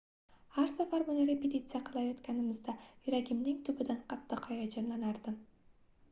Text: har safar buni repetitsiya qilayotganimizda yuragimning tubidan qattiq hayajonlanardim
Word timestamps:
har 0.53 0.69
safar 0.77 1.03
buni 1.09 1.25
repetitsiya 1.31 1.81
qilayotganimizda 1.89 2.75
yuragimning 3.09 3.59
tubidan 3.67 3.99
qattiq 4.15 4.47
hayajonlanardim 4.53 5.37